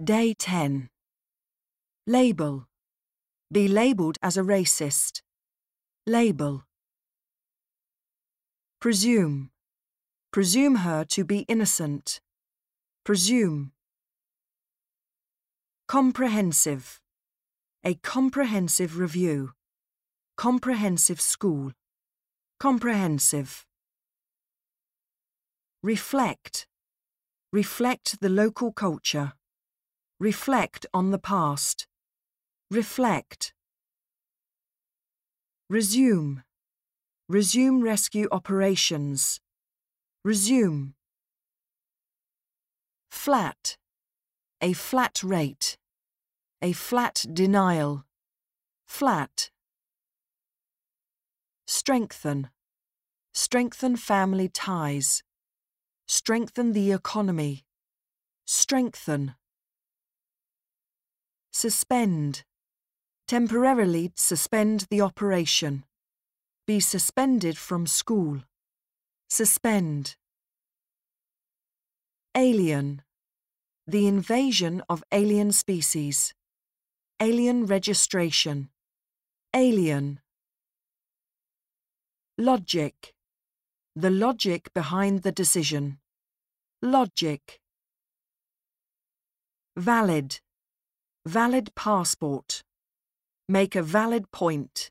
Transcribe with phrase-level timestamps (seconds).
[0.00, 0.88] Day 10.
[2.06, 2.66] Label.
[3.52, 5.20] Be labelled as a racist.
[6.06, 6.64] Label.
[8.80, 9.50] Presume.
[10.32, 12.20] Presume her to be innocent.
[13.04, 13.72] Presume.
[15.86, 16.98] Comprehensive.
[17.84, 19.52] A comprehensive review.
[20.36, 21.72] Comprehensive school.
[22.58, 23.64] Comprehensive.
[25.82, 26.66] Reflect.
[27.52, 29.34] Reflect the local culture.
[30.22, 31.88] Reflect on the past.
[32.70, 33.52] Reflect.
[35.68, 36.44] Resume.
[37.28, 39.40] Resume rescue operations.
[40.24, 40.94] Resume.
[43.10, 43.76] Flat.
[44.60, 45.76] A flat rate.
[46.62, 48.04] A flat denial.
[48.86, 49.50] Flat.
[51.66, 52.48] Strengthen.
[53.34, 55.24] Strengthen family ties.
[56.06, 57.64] Strengthen the economy.
[58.46, 59.34] Strengthen.
[61.62, 62.42] Suspend.
[63.28, 65.84] Temporarily suspend the operation.
[66.66, 68.42] Be suspended from school.
[69.30, 70.16] Suspend.
[72.36, 73.02] Alien.
[73.86, 76.34] The invasion of alien species.
[77.20, 78.70] Alien registration.
[79.54, 80.18] Alien.
[82.38, 83.14] Logic.
[83.94, 86.00] The logic behind the decision.
[86.82, 87.60] Logic.
[89.76, 90.40] Valid.
[91.26, 92.62] Valid passport.
[93.48, 94.90] Make a valid point.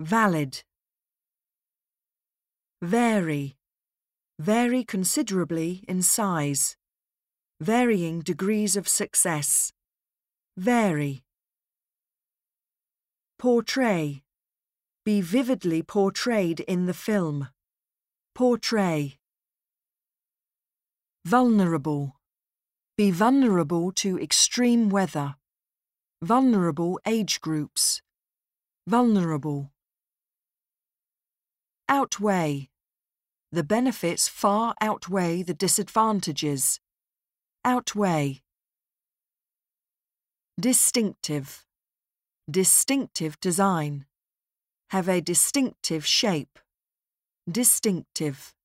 [0.00, 0.62] Valid.
[2.82, 3.56] Vary.
[4.40, 6.76] Vary considerably in size.
[7.60, 9.72] Varying degrees of success.
[10.56, 11.22] Vary.
[13.38, 14.22] Portray.
[15.04, 17.50] Be vividly portrayed in the film.
[18.34, 19.18] Portray.
[21.24, 22.16] Vulnerable.
[22.96, 25.34] Be vulnerable to extreme weather.
[26.22, 28.00] Vulnerable age groups.
[28.86, 29.70] Vulnerable.
[31.90, 32.70] Outweigh.
[33.52, 36.80] The benefits far outweigh the disadvantages.
[37.66, 38.40] Outweigh.
[40.58, 41.66] Distinctive.
[42.50, 44.06] Distinctive design.
[44.88, 46.58] Have a distinctive shape.
[47.46, 48.55] Distinctive.